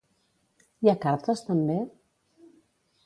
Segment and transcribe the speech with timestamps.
[0.85, 1.77] Hi ha cartes també?